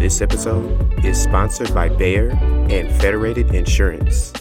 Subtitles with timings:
[0.00, 2.32] This episode is sponsored by Behr
[2.72, 4.32] and Federated Insurance.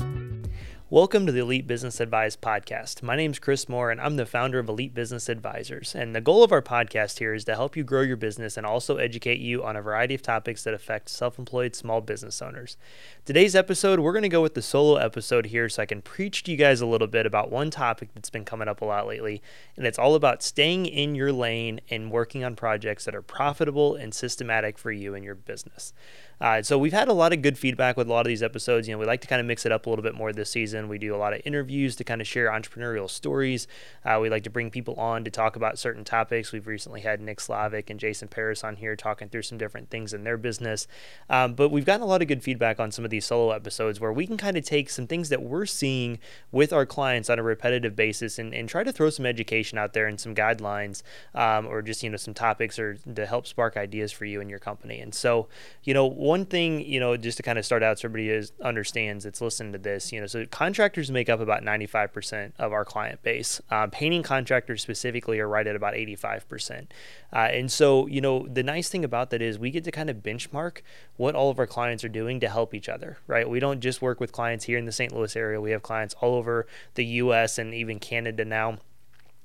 [0.91, 3.03] Welcome to the Elite Business Advice podcast.
[3.03, 5.93] My name is Chris Moore, and I'm the founder of Elite Business Advisors.
[5.93, 8.65] And the goal of our podcast here is to help you grow your business and
[8.65, 12.75] also educate you on a variety of topics that affect self employed small business owners.
[13.23, 16.41] Today's episode, we're going to go with the solo episode here so I can preach
[16.45, 19.05] to you guys a little bit about one topic that's been coming up a lot
[19.05, 19.43] lately.
[19.77, 23.93] And it's all about staying in your lane and working on projects that are profitable
[23.93, 25.93] and systematic for you and your business.
[26.41, 28.87] Uh, so we've had a lot of good feedback with a lot of these episodes.
[28.87, 30.49] You know, we like to kind of mix it up a little bit more this
[30.49, 30.87] season.
[30.87, 33.67] We do a lot of interviews to kind of share entrepreneurial stories.
[34.05, 36.51] Uh, we like to bring people on to talk about certain topics.
[36.51, 40.13] We've recently had Nick Slavik and Jason Paris on here talking through some different things
[40.13, 40.87] in their business.
[41.29, 43.99] Um, but we've gotten a lot of good feedback on some of these solo episodes
[43.99, 46.19] where we can kind of take some things that we're seeing
[46.51, 49.93] with our clients on a repetitive basis and, and try to throw some education out
[49.93, 51.03] there and some guidelines
[51.35, 54.49] um, or just, you know, some topics or to help spark ideas for you and
[54.49, 54.99] your company.
[54.99, 55.47] And so,
[55.83, 58.51] you know, one thing, you know, just to kind of start out so everybody is,
[58.61, 62.85] understands that's listening to this, you know, so contractors make up about 95% of our
[62.85, 63.59] client base.
[63.71, 66.85] Um, painting contractors specifically are right at about 85%.
[67.33, 70.07] Uh, and so, you know, the nice thing about that is we get to kind
[70.07, 70.81] of benchmark
[71.17, 73.49] what all of our clients are doing to help each other, right?
[73.49, 75.11] We don't just work with clients here in the St.
[75.11, 78.77] Louis area, we have clients all over the US and even Canada now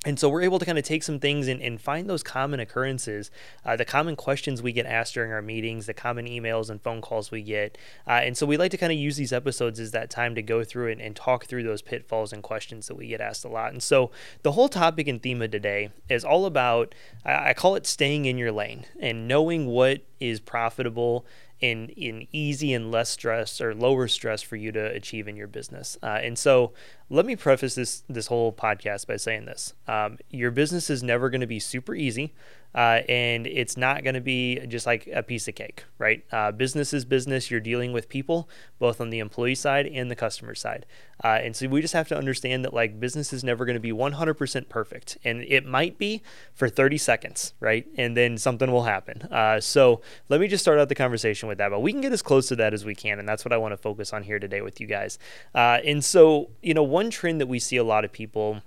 [0.04, 2.60] and so we're able to kind of take some things and, and find those common
[2.60, 3.30] occurrences,
[3.64, 7.00] uh, the common questions we get asked during our meetings, the common emails and phone
[7.00, 7.78] calls we get.
[8.06, 10.42] Uh, and so we like to kind of use these episodes as that time to
[10.42, 13.48] go through and, and talk through those pitfalls and questions that we get asked a
[13.48, 13.72] lot.
[13.72, 14.10] And so
[14.42, 16.94] the whole topic and theme of today is all about,
[17.24, 21.24] I, I call it staying in your lane and knowing what is profitable
[21.64, 25.46] in in easy and less stress or lower stress for you to achieve in your
[25.46, 25.96] business.
[26.02, 26.72] Uh, and so,
[27.08, 31.30] let me preface this this whole podcast by saying this: um, your business is never
[31.30, 32.34] going to be super easy.
[32.74, 36.24] Uh, and it's not going to be just like a piece of cake, right?
[36.32, 37.50] Uh, business is business.
[37.50, 38.48] You're dealing with people,
[38.78, 40.84] both on the employee side and the customer side.
[41.22, 43.80] Uh, and so we just have to understand that like business is never going to
[43.80, 45.18] be 100% perfect.
[45.24, 47.86] And it might be for 30 seconds, right?
[47.96, 49.22] And then something will happen.
[49.30, 51.70] Uh, so let me just start out the conversation with that.
[51.70, 53.18] But we can get as close to that as we can.
[53.20, 55.18] And that's what I want to focus on here today with you guys.
[55.54, 58.62] Uh, and so, you know, one trend that we see a lot of people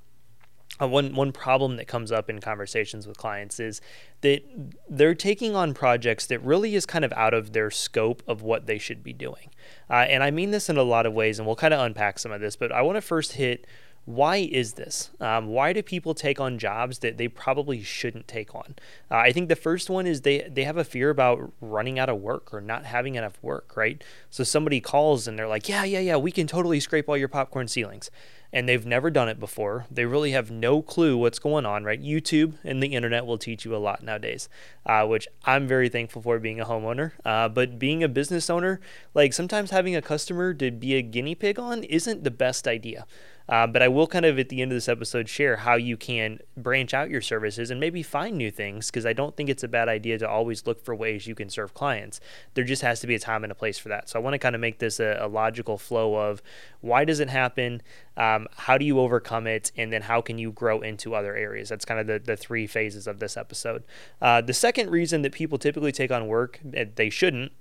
[0.82, 3.82] uh, one one problem that comes up in conversations with clients is
[4.22, 4.44] that
[4.90, 8.66] they're taking on projects that really is kind of out of their scope of what
[8.66, 9.50] they should be doing.
[9.90, 12.20] Uh, and I mean this in a lot of ways, and we'll kind of unpack
[12.20, 12.56] some of this.
[12.56, 13.66] But I want to first hit
[14.08, 15.12] why is this?
[15.20, 18.76] Um, why do people take on jobs that they probably shouldn't take on?
[19.12, 22.08] Uh, I think the first one is they they have a fear about running out
[22.08, 24.02] of work or not having enough work, right?
[24.30, 27.28] So somebody calls and they're like, "Yeah, yeah, yeah, we can totally scrape all your
[27.28, 28.10] popcorn ceilings."
[28.54, 29.86] and they've never done it before.
[29.92, 32.02] They really have no clue what's going on, right?
[32.02, 34.48] YouTube and the internet will teach you a lot nowadays,
[34.86, 37.12] uh, which I'm very thankful for being a homeowner.
[37.26, 38.80] Uh, but being a business owner,
[39.14, 43.06] like sometimes having a customer to be a guinea pig on isn't the best idea.
[43.50, 45.96] Uh, but I will kind of at the end of this episode share how you
[45.96, 49.64] can branch out your services and maybe find new things because I don't think it's
[49.64, 52.20] a bad idea to always look for ways you can serve clients.
[52.56, 54.10] There just has to be a time and a place for that.
[54.10, 56.42] So I want to kind of make this a, a logical flow of
[56.82, 57.82] why does it happen?
[58.18, 59.72] Um, how do you overcome it?
[59.78, 61.70] And then how can you grow into other areas?
[61.70, 63.84] That's kind of the, the three phases of this episode.
[64.22, 67.52] Uh, the second reason that people typically take on work that they shouldn't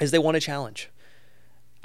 [0.00, 0.90] is they want a challenge.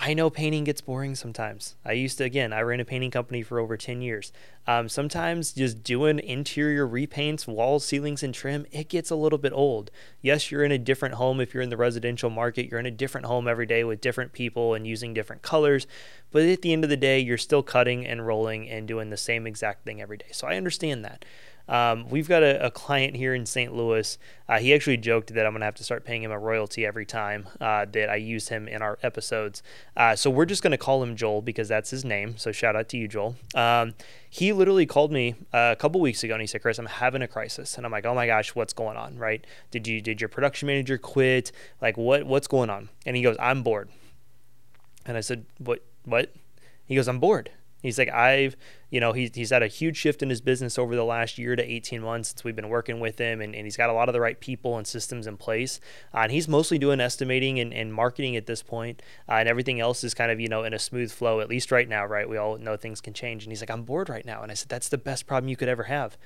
[0.03, 1.75] I know painting gets boring sometimes.
[1.85, 4.33] I used to, again, I ran a painting company for over 10 years.
[4.65, 9.53] Um, sometimes just doing interior repaints, walls, ceilings, and trim, it gets a little bit
[9.53, 9.91] old.
[10.19, 12.71] Yes, you're in a different home if you're in the residential market.
[12.71, 15.85] You're in a different home every day with different people and using different colors.
[16.31, 19.17] But at the end of the day, you're still cutting and rolling and doing the
[19.17, 20.29] same exact thing every day.
[20.31, 21.25] So I understand that.
[21.71, 23.73] Um, we've got a, a, client here in St.
[23.73, 24.17] Louis.
[24.49, 26.85] Uh, he actually joked that I'm going to have to start paying him a royalty
[26.85, 29.63] every time uh, that I use him in our episodes.
[29.95, 32.37] Uh, so we're just going to call him Joel because that's his name.
[32.37, 33.37] So shout out to you, Joel.
[33.55, 33.93] Um,
[34.29, 37.27] he literally called me a couple weeks ago and he said, "Chris, I'm having a
[37.27, 39.17] crisis." And I'm like, "Oh my gosh, what's going on?
[39.17, 39.47] Right?
[39.71, 41.53] Did you did your production manager quit?
[41.81, 43.87] Like what what's going on?" And he goes, "I'm bored."
[45.05, 46.33] And I said, "What what?"
[46.85, 47.49] He goes, "I'm bored."
[47.81, 48.55] He's like, I've
[48.91, 51.55] you know, he's, he's had a huge shift in his business over the last year
[51.55, 54.09] to 18 months since we've been working with him, and, and he's got a lot
[54.09, 55.79] of the right people and systems in place.
[56.13, 59.79] Uh, and he's mostly doing estimating and, and marketing at this point, uh, and everything
[59.79, 62.29] else is kind of, you know, in a smooth flow, at least right now, right?
[62.29, 63.43] We all know things can change.
[63.43, 64.43] And he's like, I'm bored right now.
[64.43, 66.17] And I said, That's the best problem you could ever have.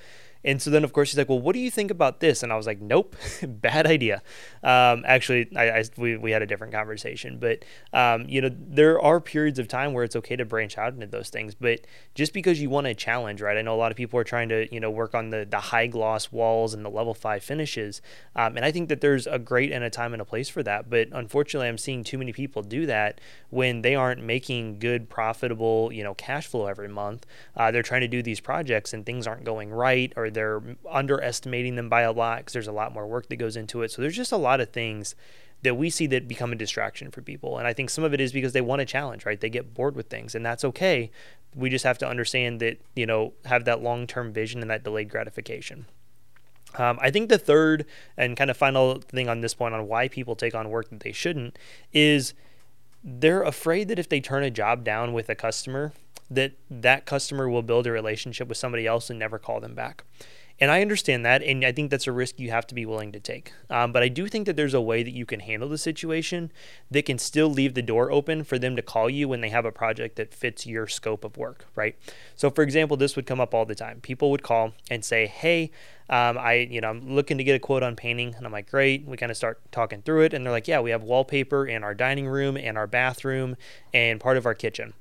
[0.45, 2.53] And so then, of course, he's like, "Well, what do you think about this?" And
[2.53, 3.15] I was like, "Nope,
[3.47, 4.21] bad idea."
[4.63, 9.01] Um, actually, I, I, we, we had a different conversation, but um, you know, there
[9.01, 11.55] are periods of time where it's okay to branch out into those things.
[11.55, 11.81] But
[12.13, 13.57] just because you want a challenge, right?
[13.57, 15.59] I know a lot of people are trying to you know work on the the
[15.59, 18.01] high gloss walls and the level five finishes,
[18.35, 20.63] um, and I think that there's a great and a time and a place for
[20.63, 20.89] that.
[20.89, 25.91] But unfortunately, I'm seeing too many people do that when they aren't making good, profitable,
[25.91, 27.25] you know, cash flow every month.
[27.55, 31.75] Uh, they're trying to do these projects and things aren't going right, or they're underestimating
[31.75, 33.91] them by a lot because there's a lot more work that goes into it.
[33.91, 35.15] So there's just a lot of things
[35.65, 37.57] that we see that become a distraction for people.
[37.57, 39.39] And I think some of it is because they want a challenge, right?
[39.39, 41.11] They get bored with things, and that's okay.
[41.55, 44.83] We just have to understand that, you know, have that long term vision and that
[44.83, 45.85] delayed gratification.
[46.77, 47.85] Um, I think the third
[48.17, 50.99] and kind of final thing on this point on why people take on work that
[50.99, 51.57] they shouldn't
[51.93, 52.33] is
[53.03, 55.93] they're afraid that if they turn a job down with a customer,
[56.29, 60.03] that that customer will build a relationship with somebody else and never call them back.
[60.57, 63.11] And I understand that, and I think that's a risk you have to be willing
[63.11, 63.51] to take.
[63.69, 66.49] Um, but I do think that there's a way that you can handle the situation
[66.89, 69.65] that can still leave the door open for them to call you when they have
[69.65, 71.97] a project that fits your scope of work, right?
[72.37, 73.99] So, for example, this would come up all the time.
[73.99, 75.71] People would call and say, "Hey,
[76.09, 78.71] um, I, you know, I'm looking to get a quote on painting," and I'm like,
[78.71, 81.65] "Great." We kind of start talking through it, and they're like, "Yeah, we have wallpaper
[81.65, 83.57] in our dining room and our bathroom
[83.93, 84.93] and part of our kitchen."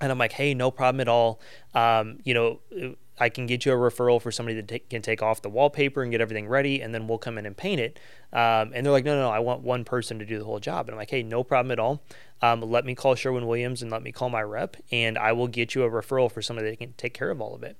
[0.00, 1.40] And I'm like, hey, no problem at all.
[1.74, 2.60] Um, you know,
[3.20, 6.02] I can get you a referral for somebody that t- can take off the wallpaper
[6.02, 7.98] and get everything ready, and then we'll come in and paint it.
[8.32, 10.60] Um, and they're like, no, no, no, I want one person to do the whole
[10.60, 10.86] job.
[10.86, 12.02] And I'm like, hey, no problem at all.
[12.40, 15.48] Um, let me call Sherwin Williams and let me call my rep, and I will
[15.48, 17.76] get you a referral for somebody that can take care of all of it.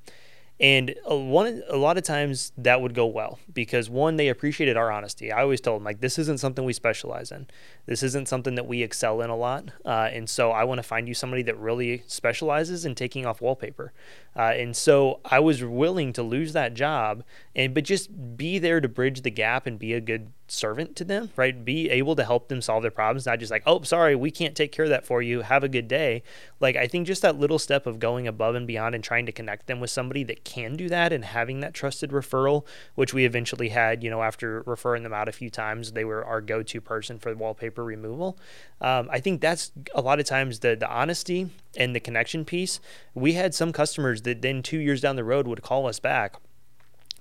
[0.60, 4.76] And a, one, a lot of times that would go well because one, they appreciated
[4.76, 5.30] our honesty.
[5.30, 7.46] I always told them like, this isn't something we specialize in.
[7.86, 9.70] This isn't something that we excel in a lot.
[9.84, 13.40] Uh, and so I want to find you somebody that really specializes in taking off
[13.40, 13.92] wallpaper.
[14.34, 17.22] Uh, and so I was willing to lose that job
[17.54, 21.04] and, but just be there to bridge the gap and be a good servant to
[21.04, 21.64] them, right?
[21.64, 24.56] Be able to help them solve their problems, not just like, oh, sorry, we can't
[24.56, 25.42] take care of that for you.
[25.42, 26.22] Have a good day.
[26.60, 29.32] Like, I think just that little step of going above and beyond and trying to
[29.32, 32.64] connect them with somebody that can do that and having that trusted referral,
[32.94, 36.24] which we eventually had, you know, after referring them out a few times, they were
[36.24, 38.38] our go to person for wallpaper removal.
[38.80, 42.80] Um, I think that's a lot of times the, the honesty and the connection piece.
[43.14, 46.36] We had some customers that then two years down the road would call us back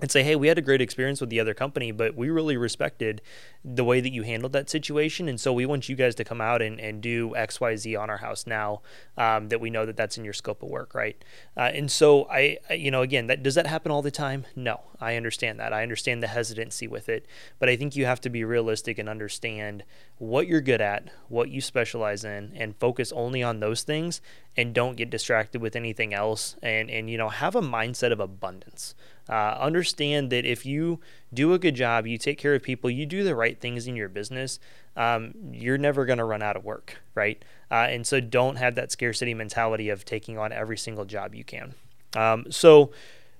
[0.01, 2.55] and say, hey, we had a great experience with the other company, but we really
[2.57, 3.21] respected
[3.65, 5.27] the way that you handled that situation.
[5.27, 7.95] And so we want you guys to come out and, and do X, Y, Z
[7.95, 8.81] on our house now
[9.17, 11.23] um, that we know that that's in your scope of work, right?
[11.55, 14.45] Uh, and so I, I, you know, again, that does that happen all the time?
[14.55, 15.73] No, I understand that.
[15.73, 17.25] I understand the hesitancy with it,
[17.59, 19.83] but I think you have to be realistic and understand
[20.19, 24.19] what you're good at, what you specialize in, and focus only on those things
[24.55, 26.55] and don't get distracted with anything else.
[26.63, 28.95] And, and you know, have a mindset of abundance.
[29.29, 30.99] Uh, understand that if you
[31.33, 33.95] do a good job, you take care of people, you do the right things in
[33.95, 34.59] your business,
[34.95, 37.43] um, you're never going to run out of work, right?
[37.69, 41.43] Uh, and so don't have that scarcity mentality of taking on every single job you
[41.43, 41.75] can.
[42.15, 42.91] Um, so,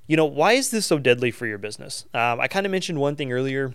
[0.06, 2.06] you know, why is this so deadly for your business?
[2.14, 3.74] Um, I kind of mentioned one thing earlier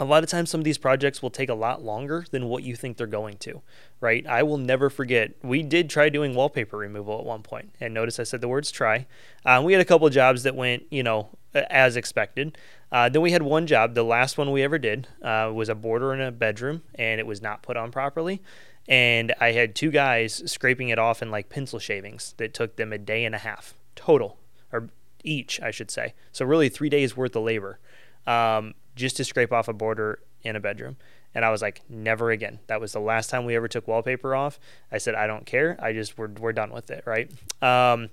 [0.00, 2.62] a lot of times some of these projects will take a lot longer than what
[2.62, 3.62] you think they're going to
[4.02, 4.26] right?
[4.26, 8.18] I will never forget we did try doing wallpaper removal at one point and notice
[8.18, 9.06] i said the words try.
[9.46, 12.58] Uh, we had a couple jobs that went you know as expected.
[12.90, 15.74] Uh, then we had one job the last one we ever did uh, was a
[15.74, 18.42] border in a bedroom and it was not put on properly.
[18.88, 22.92] And i had two guys scraping it off in like pencil shavings that took them
[22.92, 24.38] a day and a half total
[24.72, 24.88] or
[25.22, 26.12] each i should say.
[26.32, 27.78] So really three days worth of labor.
[28.26, 30.96] Um, just to scrape off a border in a bedroom.
[31.34, 32.58] And I was like, never again.
[32.66, 34.60] That was the last time we ever took wallpaper off.
[34.90, 35.78] I said, I don't care.
[35.80, 37.30] I just, we're, we're done with it, right?
[37.62, 38.10] Um,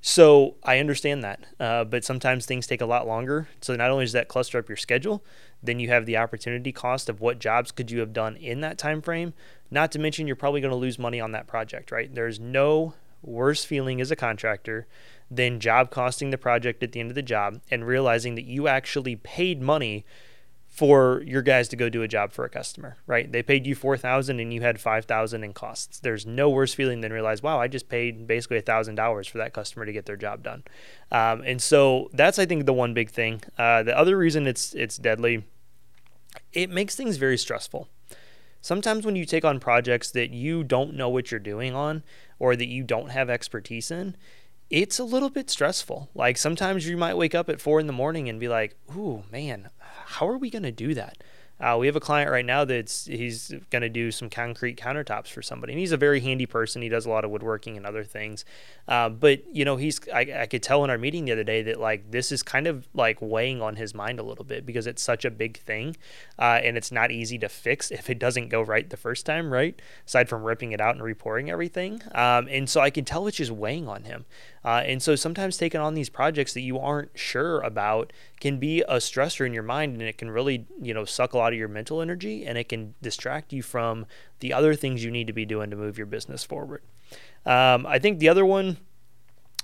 [0.00, 1.44] so I understand that.
[1.58, 3.48] Uh, but sometimes things take a lot longer.
[3.60, 5.24] So not only does that cluster up your schedule,
[5.62, 8.78] then you have the opportunity cost of what jobs could you have done in that
[8.78, 9.32] time frame.
[9.70, 12.14] Not to mention, you're probably going to lose money on that project, right?
[12.14, 14.86] There's no worse feeling as a contractor
[15.30, 18.68] than job costing the project at the end of the job and realizing that you
[18.68, 20.04] actually paid money
[20.78, 23.32] for your guys to go do a job for a customer, right?
[23.32, 25.98] They paid you 4000 and you had 5000 in costs.
[25.98, 29.86] There's no worse feeling than realize, wow, I just paid basically $1,000 for that customer
[29.86, 30.62] to get their job done.
[31.10, 33.42] Um, and so that's, I think, the one big thing.
[33.58, 35.44] Uh, the other reason it's, it's deadly,
[36.52, 37.88] it makes things very stressful.
[38.60, 42.02] Sometimes when you take on projects that you don't know what you're doing on
[42.38, 44.16] or that you don't have expertise in,
[44.70, 46.10] it's a little bit stressful.
[46.14, 49.24] Like sometimes you might wake up at four in the morning and be like, "Ooh,
[49.30, 49.70] man,
[50.06, 51.22] how are we going to do that?"
[51.60, 55.28] Uh, we have a client right now that's he's going to do some concrete countertops
[55.28, 56.82] for somebody, and he's a very handy person.
[56.82, 58.44] He does a lot of woodworking and other things,
[58.86, 61.62] uh, but you know he's I, I could tell in our meeting the other day
[61.62, 64.86] that like this is kind of like weighing on his mind a little bit because
[64.86, 65.96] it's such a big thing,
[66.38, 69.52] uh, and it's not easy to fix if it doesn't go right the first time,
[69.52, 69.80] right?
[70.06, 73.36] Aside from ripping it out and repouring everything, um, and so I can tell it's
[73.36, 74.26] just weighing on him.
[74.68, 78.82] Uh, and so sometimes taking on these projects that you aren't sure about can be
[78.82, 81.58] a stressor in your mind and it can really, you know, suck a lot of
[81.58, 84.04] your mental energy and it can distract you from
[84.40, 86.82] the other things you need to be doing to move your business forward.
[87.46, 88.76] Um, I think the other one,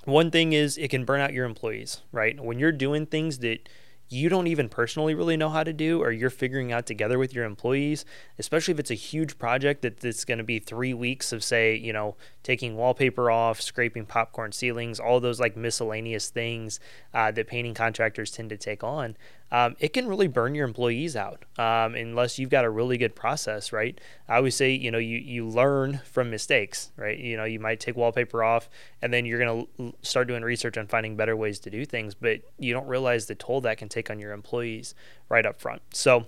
[0.04, 2.42] one thing is it can burn out your employees, right?
[2.42, 3.68] When you're doing things that
[4.08, 7.32] you don't even personally really know how to do or you're figuring out together with
[7.32, 8.04] your employees
[8.38, 11.74] especially if it's a huge project that that's going to be three weeks of say
[11.74, 16.80] you know taking wallpaper off scraping popcorn ceilings all those like miscellaneous things
[17.14, 19.16] uh, that painting contractors tend to take on
[19.54, 23.14] um, it can really burn your employees out um, unless you've got a really good
[23.14, 23.96] process, right?
[24.28, 27.16] I always say, you know, you, you learn from mistakes, right?
[27.16, 28.68] You know, you might take wallpaper off
[29.00, 32.16] and then you're going to start doing research on finding better ways to do things,
[32.16, 34.92] but you don't realize the toll that can take on your employees
[35.28, 35.82] right up front.
[35.92, 36.26] So,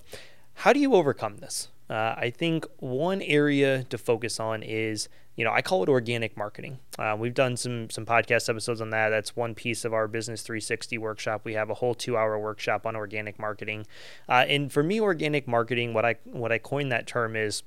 [0.60, 1.66] how do you overcome this?
[1.90, 6.36] Uh, I think one area to focus on is you know, I call it organic
[6.36, 6.78] marketing.
[6.98, 9.10] Uh, we've done some some podcast episodes on that.
[9.10, 11.42] That's one piece of our Business 360 workshop.
[11.44, 13.86] We have a whole two hour workshop on organic marketing.
[14.28, 17.62] Uh, and for me, organic marketing, what I what I coined that term is,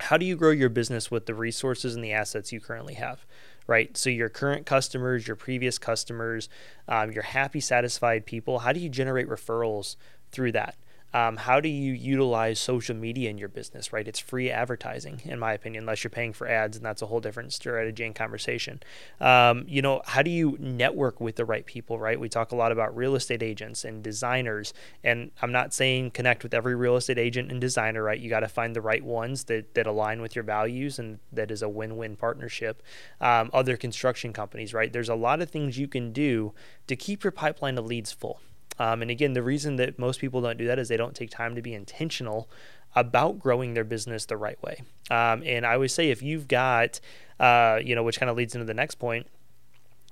[0.00, 3.26] how do you grow your business with the resources and the assets you currently have?
[3.66, 3.94] Right.
[3.96, 6.48] So your current customers, your previous customers,
[6.88, 8.60] um, your happy, satisfied people.
[8.60, 9.96] How do you generate referrals
[10.32, 10.76] through that?
[11.12, 14.06] Um, how do you utilize social media in your business, right?
[14.06, 17.20] It's free advertising, in my opinion, unless you're paying for ads, and that's a whole
[17.20, 18.80] different strategy and conversation.
[19.20, 22.18] Um, you know, how do you network with the right people, right?
[22.18, 26.42] We talk a lot about real estate agents and designers, and I'm not saying connect
[26.42, 28.18] with every real estate agent and designer, right?
[28.18, 31.50] You got to find the right ones that, that align with your values and that
[31.50, 32.82] is a win win partnership.
[33.20, 34.92] Um, other construction companies, right?
[34.92, 36.52] There's a lot of things you can do
[36.86, 38.40] to keep your pipeline of leads full.
[38.80, 41.30] Um, and again, the reason that most people don't do that is they don't take
[41.30, 42.48] time to be intentional
[42.96, 44.82] about growing their business the right way.
[45.10, 46.98] Um, and I always say if you've got,
[47.38, 49.26] uh, you know, which kind of leads into the next point,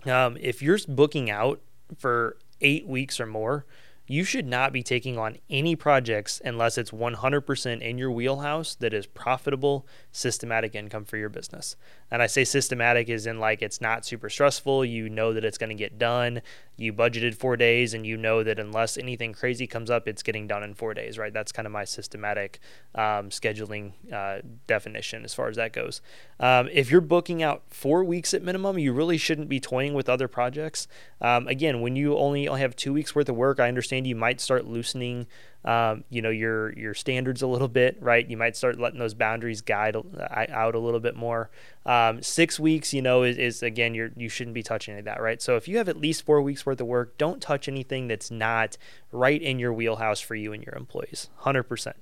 [0.05, 1.61] um, if you're booking out
[1.97, 3.65] for eight weeks or more,
[4.11, 8.95] you should not be taking on any projects unless it's 100% in your wheelhouse that
[8.95, 11.77] is profitable, systematic income for your business.
[12.11, 14.87] And I say systematic is in like it's not super stressful.
[14.87, 16.41] You know that it's going to get done.
[16.79, 20.47] You budgeted four days and you know that unless anything crazy comes up, it's getting
[20.47, 21.33] done in four days, right?
[21.33, 22.61] That's kind of my systematic
[22.95, 26.01] um, scheduling uh, definition as far as that goes.
[26.39, 30.09] Um, if you're booking out four weeks at minimum, you really shouldn't be toying with
[30.09, 30.87] other projects.
[31.21, 34.41] Um, again, when you only have two weeks worth of work, I understand you might
[34.41, 35.27] start loosening
[35.65, 38.29] um, you know your your standards a little bit, right?
[38.29, 39.97] You might start letting those boundaries guide
[40.31, 41.51] out a little bit more.
[41.85, 45.05] Um, six weeks, you know, is, is again you're you shouldn't be touching any of
[45.07, 45.43] that, right?
[45.43, 48.31] So if you have at least four weeks worth of work, don't touch anything that's
[48.31, 48.77] not
[49.13, 51.97] right in your wheelhouse for you and your employees, hundred um, percent.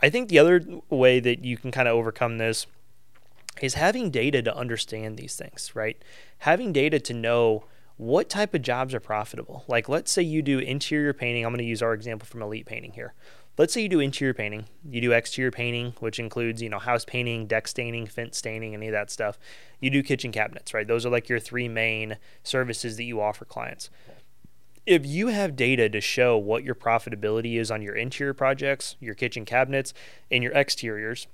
[0.00, 2.66] I think the other way that you can kind of overcome this
[3.60, 6.00] is having data to understand these things, right?
[6.38, 7.64] Having data to know
[7.98, 9.64] what type of jobs are profitable?
[9.68, 11.44] Like, let's say you do interior painting.
[11.44, 13.12] I'm going to use our example from Elite Painting here.
[13.58, 17.04] Let's say you do interior painting, you do exterior painting, which includes, you know, house
[17.04, 19.36] painting, deck staining, fence staining, any of that stuff.
[19.80, 20.86] You do kitchen cabinets, right?
[20.86, 23.90] Those are like your three main services that you offer clients.
[24.86, 29.16] If you have data to show what your profitability is on your interior projects, your
[29.16, 29.92] kitchen cabinets,
[30.30, 31.26] and your exteriors,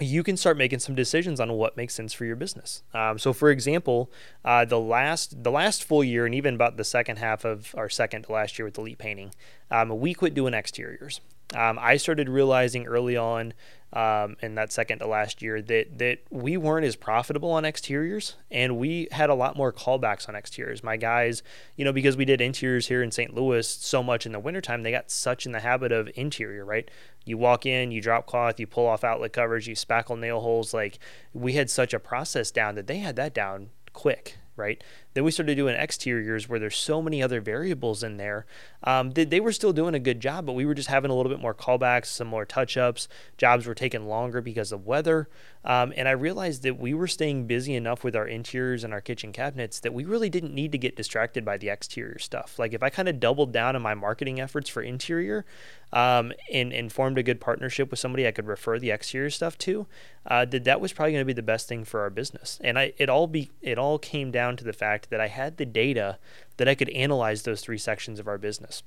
[0.00, 2.82] you can start making some decisions on what makes sense for your business.
[2.94, 4.10] Um, so, for example,
[4.44, 7.88] uh, the last the last full year, and even about the second half of our
[7.88, 9.34] second to last year with Elite Painting,
[9.70, 11.20] um, we quit doing exteriors.
[11.54, 13.52] Um, I started realizing early on
[13.92, 18.36] um, in that second to last year that that we weren't as profitable on exteriors,
[18.50, 20.84] and we had a lot more callbacks on exteriors.
[20.84, 21.42] My guys,
[21.76, 23.34] you know, because we did interiors here in St.
[23.34, 26.88] Louis so much in the wintertime, they got such in the habit of interior, right?
[27.24, 30.72] You walk in, you drop cloth, you pull off outlet covers, you spackle nail holes.
[30.72, 30.98] Like
[31.32, 34.82] we had such a process down that they had that down quick right?
[35.14, 38.46] Then we started doing exteriors where there's so many other variables in there.
[38.84, 41.14] Um, they, they were still doing a good job, but we were just having a
[41.14, 43.08] little bit more callbacks, some more touch ups.
[43.36, 45.28] Jobs were taking longer because of weather.
[45.64, 49.00] Um, and I realized that we were staying busy enough with our interiors and our
[49.00, 52.58] kitchen cabinets that we really didn't need to get distracted by the exterior stuff.
[52.58, 55.44] Like if I kind of doubled down on my marketing efforts for interior
[55.92, 59.58] um, and, and formed a good partnership with somebody I could refer the exterior stuff
[59.58, 59.86] to,
[60.26, 62.58] uh, that that was probably going to be the best thing for our business.
[62.64, 65.58] And I it all be it all came down to the fact that I had
[65.58, 66.18] the data
[66.56, 68.82] that I could analyze those three sections of our business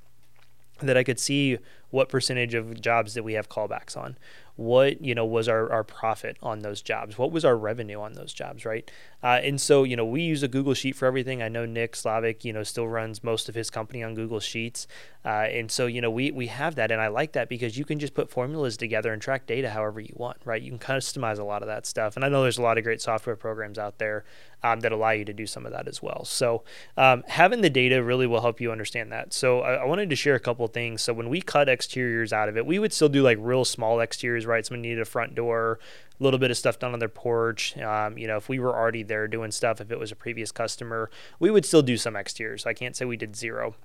[0.82, 1.60] that I could see
[1.94, 4.18] what percentage of jobs that we have callbacks on?
[4.56, 7.18] What you know was our, our profit on those jobs?
[7.20, 8.90] What was our revenue on those jobs right?
[9.22, 11.44] Uh, and so you know we use a google sheet for everything.
[11.44, 14.88] I know nick slavik you know still runs most of his company on google sheets.
[15.24, 17.86] Uh, and so you know we, we have that and i like that because you
[17.86, 20.62] can just put formulas together and track data however you want right?
[20.62, 22.16] You can customize a lot of that stuff.
[22.16, 24.26] And i know there's a lot of great software programs out there
[24.64, 26.24] um, that allow you to do some of that as well.
[26.26, 26.64] So
[26.98, 29.34] um, having the data really will help you understand that.
[29.34, 31.02] So I, I wanted to share a couple things.
[31.02, 34.00] So when we cut exteriors out of it we would still do like real small
[34.00, 34.66] exteriors right?
[34.66, 35.80] Someone needed a front door,
[36.20, 37.78] a little bit of stuff done on their porch.
[37.78, 40.52] Um, you know, if we were already there doing stuff, if it was a previous
[40.52, 41.10] customer,
[41.40, 42.66] we would still do some exteriors.
[42.66, 43.76] I can't say we did zero.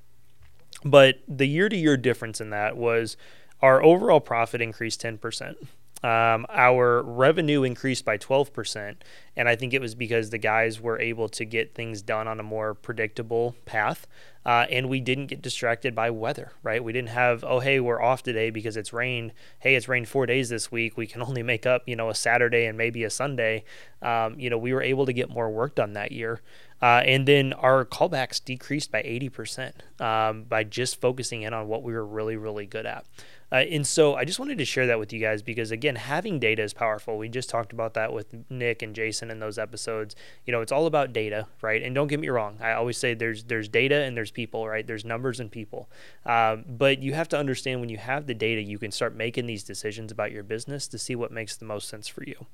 [0.84, 3.16] But the year to year difference in that was
[3.60, 5.56] our overall profit increased 10%.
[6.02, 8.96] Um, our revenue increased by 12%.
[9.36, 12.38] And I think it was because the guys were able to get things done on
[12.38, 14.06] a more predictable path.
[14.46, 16.82] Uh, and we didn't get distracted by weather, right?
[16.82, 19.32] We didn't have, oh, hey, we're off today because it's rained.
[19.58, 20.96] Hey, it's rained four days this week.
[20.96, 23.64] We can only make up, you know, a Saturday and maybe a Sunday.
[24.00, 26.40] Um, you know, we were able to get more work done that year.
[26.80, 31.82] Uh, and then our callbacks decreased by 80% um, by just focusing in on what
[31.82, 33.04] we were really, really good at.
[33.50, 36.38] Uh, and so I just wanted to share that with you guys because, again, having
[36.38, 37.16] data is powerful.
[37.16, 40.14] We just talked about that with Nick and Jason in those episodes.
[40.44, 41.82] You know, it's all about data, right?
[41.82, 42.58] And don't get me wrong.
[42.60, 44.86] I always say there's there's data and there's people, right?
[44.86, 45.88] There's numbers and people.
[46.26, 49.46] Um, but you have to understand when you have the data, you can start making
[49.46, 52.46] these decisions about your business to see what makes the most sense for you.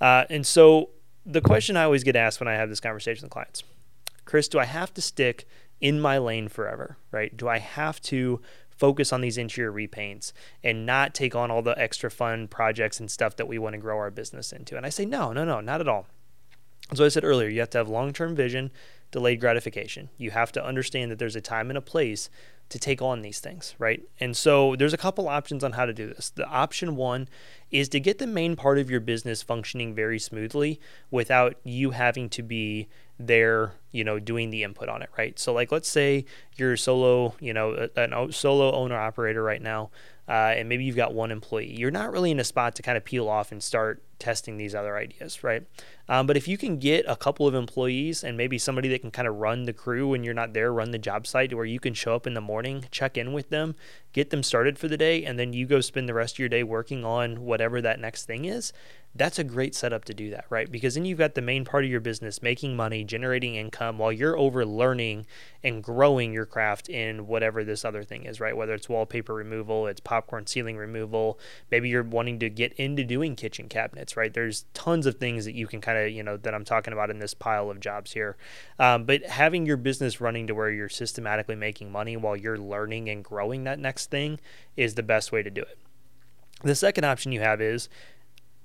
[0.00, 0.90] Uh, and so
[1.26, 3.64] the question I always get asked when I have this conversation with clients,
[4.24, 5.46] Chris, do I have to stick
[5.80, 7.36] in my lane forever, right?
[7.36, 8.40] Do I have to
[8.78, 10.32] focus on these interior repaints
[10.62, 13.78] and not take on all the extra fun projects and stuff that we want to
[13.78, 14.76] grow our business into.
[14.76, 16.06] And I say, no, no, no, not at all.
[16.94, 18.70] So I said earlier, you have to have long term vision,
[19.10, 20.08] delayed gratification.
[20.16, 22.30] You have to understand that there's a time and a place
[22.70, 24.02] to take on these things, right?
[24.20, 26.30] And so there's a couple options on how to do this.
[26.30, 27.28] The option one
[27.70, 32.28] is to get the main part of your business functioning very smoothly without you having
[32.30, 35.38] to be there, you know, doing the input on it, right?
[35.38, 36.24] So like let's say
[36.56, 39.90] you're solo, you know, a, solo owner operator right now,
[40.28, 41.74] uh, and maybe you've got one employee.
[41.74, 44.74] You're not really in a spot to kind of peel off and start testing these
[44.74, 45.64] other ideas, right?
[46.08, 49.10] Um, but if you can get a couple of employees and maybe somebody that can
[49.10, 51.80] kind of run the crew when you're not there, run the job site where you
[51.80, 53.74] can show up in the morning, check in with them,
[54.18, 56.48] get them started for the day, and then you go spend the rest of your
[56.48, 58.72] day working on whatever that next thing is,
[59.14, 60.70] that's a great setup to do that, right?
[60.70, 64.12] Because then you've got the main part of your business making money, generating income while
[64.12, 65.26] you're over learning
[65.64, 68.56] and growing your craft in whatever this other thing is, right?
[68.56, 71.38] Whether it's wallpaper removal, it's popcorn ceiling removal,
[71.70, 74.32] maybe you're wanting to get into doing kitchen cabinets, right?
[74.32, 77.10] There's tons of things that you can kind of, you know, that I'm talking about
[77.10, 78.36] in this pile of jobs here.
[78.78, 83.08] Um, but having your business running to where you're systematically making money while you're learning
[83.08, 84.38] and growing that next thing
[84.76, 85.78] is the best way to do it.
[86.62, 87.88] The second option you have is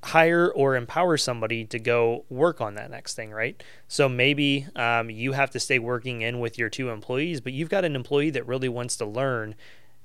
[0.04, 3.62] hire or empower somebody to go work on that next thing, right?
[3.88, 7.70] So maybe um, you have to stay working in with your two employees, but you've
[7.70, 9.56] got an employee that really wants to learn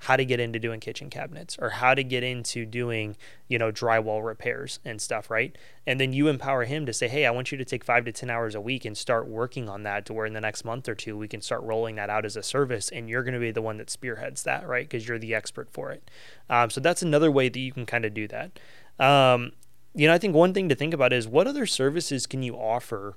[0.02, 3.16] how to get into doing kitchen cabinets or how to get into doing,
[3.48, 5.56] you know, drywall repairs and stuff, right?
[5.88, 8.12] And then you empower him to say, hey, I want you to take five to
[8.12, 10.88] 10 hours a week and start working on that to where in the next month
[10.88, 13.40] or two we can start rolling that out as a service and you're going to
[13.40, 14.88] be the one that spearheads that, right?
[14.88, 16.08] Because you're the expert for it.
[16.48, 18.60] Um, so that's another way that you can kind of do that.
[19.00, 19.52] Um,
[19.94, 22.54] you know, I think one thing to think about is what other services can you
[22.54, 23.16] offer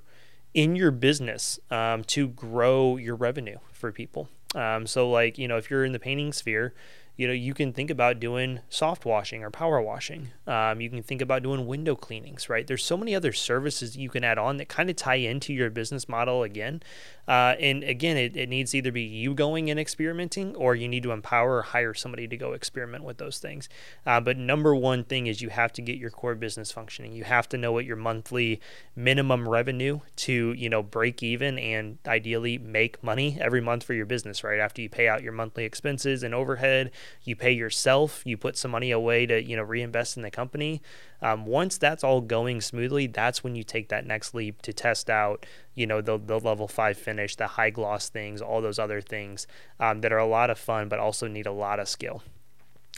[0.54, 4.28] in your business um, to grow your revenue for people?
[4.54, 6.74] Um, so, like, you know, if you're in the painting sphere,
[7.16, 10.30] you know, you can think about doing soft washing or power washing.
[10.46, 12.66] Um, you can think about doing window cleanings, right?
[12.66, 15.68] There's so many other services you can add on that kind of tie into your
[15.68, 16.82] business model again.
[17.28, 21.02] Uh, and again, it, it needs either be you going and experimenting or you need
[21.02, 23.68] to empower or hire somebody to go experiment with those things.
[24.06, 27.12] Uh, but number one thing is you have to get your core business functioning.
[27.12, 28.60] You have to know what your monthly
[28.96, 34.06] minimum revenue to, you know, break even and ideally make money every month for your
[34.06, 34.58] business, right?
[34.58, 36.90] After you pay out your monthly expenses and overhead
[37.22, 40.82] you pay yourself, you put some money away to you know reinvest in the company.
[41.22, 45.08] Um, once that's all going smoothly, that's when you take that next leap to test
[45.08, 49.00] out, you know, the, the level five finish, the high gloss things, all those other
[49.00, 49.46] things
[49.78, 52.24] um, that are a lot of fun, but also need a lot of skill.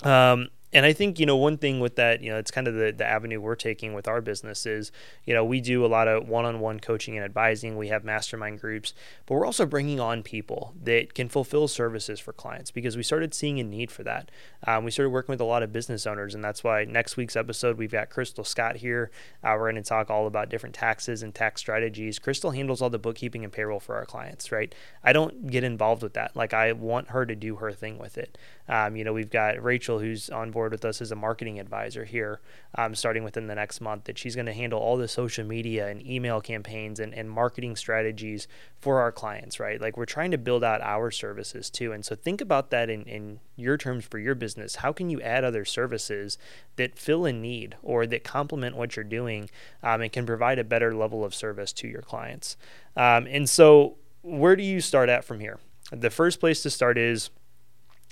[0.03, 2.75] Um, and I think, you know, one thing with that, you know, it's kind of
[2.75, 4.91] the, the avenue we're taking with our business is,
[5.25, 7.79] you know, we do a lot of one on one coaching and advising.
[7.79, 8.93] We have mastermind groups,
[9.25, 13.35] but we're also bringing on people that can fulfill services for clients because we started
[13.35, 14.33] seeing a need for that.
[14.67, 17.37] Um, we started working with a lot of business owners, and that's why next week's
[17.37, 19.13] episode, we've got Crystal Scott here.
[19.45, 22.19] Uh, we're going to talk all about different taxes and tax strategies.
[22.19, 24.75] Crystal handles all the bookkeeping and payroll for our clients, right?
[25.05, 26.35] I don't get involved with that.
[26.35, 28.37] Like, I want her to do her thing with it.
[28.69, 32.05] Um, you know, we've got Rachel who's on board with us as a marketing advisor
[32.05, 32.41] here,
[32.77, 35.89] um, starting within the next month, that she's going to handle all the social media
[35.89, 38.49] and email campaigns and, and marketing strategies
[38.81, 39.81] for our clients, right?
[39.81, 41.93] Like we're trying to build out our services too.
[41.93, 44.77] And so think about that in, in your terms for your business.
[44.77, 46.39] How can you add other services
[46.77, 49.51] that fill a need or that complement what you're doing
[49.83, 52.57] um, and can provide a better level of service to your clients?
[52.97, 55.59] Um, and so, where do you start at from here?
[55.93, 57.31] The first place to start is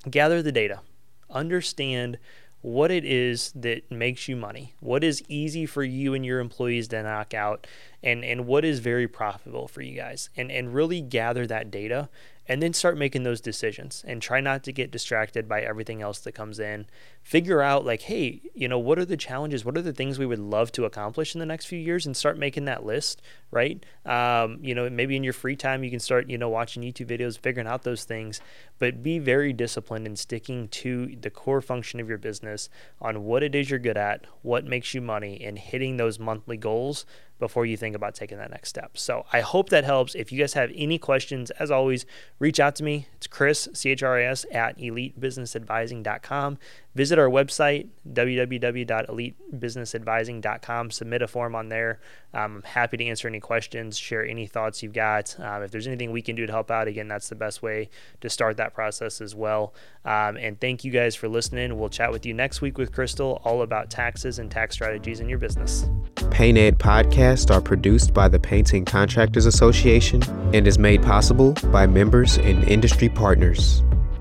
[0.09, 0.81] gather the data,
[1.29, 2.19] understand
[2.63, 6.87] what it is that makes you money, what is easy for you and your employees
[6.87, 7.67] to knock out,
[8.01, 10.29] and, and what is very profitable for you guys.
[10.37, 12.07] And, and really gather that data
[12.47, 16.19] and then start making those decisions and try not to get distracted by everything else
[16.19, 16.85] that comes in.
[17.21, 19.63] Figure out, like, hey, you know, what are the challenges?
[19.63, 22.05] What are the things we would love to accomplish in the next few years?
[22.05, 23.83] And start making that list, right?
[24.05, 27.07] Um, you know, maybe in your free time, you can start, you know, watching YouTube
[27.07, 28.41] videos, figuring out those things,
[28.77, 33.43] but be very disciplined in sticking to the core function of your business on what
[33.43, 37.05] it is you're good at, what makes you money, and hitting those monthly goals
[37.43, 38.97] before you think about taking that next step.
[38.97, 40.15] So I hope that helps.
[40.15, 42.05] If you guys have any questions, as always,
[42.39, 43.09] reach out to me.
[43.17, 46.57] It's Chris, C H R I S, at elitebusinessadvising.com.
[46.95, 50.91] Visit our website, www.elitebusinessadvising.com.
[50.91, 51.99] Submit a form on there.
[52.33, 55.35] I'm happy to answer any questions, share any thoughts you've got.
[55.39, 57.89] Um, if there's anything we can do to help out, again, that's the best way
[58.21, 59.73] to start that process as well.
[60.05, 61.79] Um, and thank you guys for listening.
[61.79, 65.27] We'll chat with you next week with Crystal all about taxes and tax strategies in
[65.29, 65.87] your business.
[66.29, 70.21] Paint Ed podcasts are produced by the Painting Contractors Association
[70.53, 73.81] and is made possible by members and industry partners.